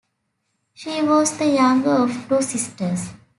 She 0.73 1.03
was 1.03 1.37
the 1.37 1.45
younger 1.45 1.91
of 1.91 2.27
two 2.27 2.41
sisters. 2.41 3.11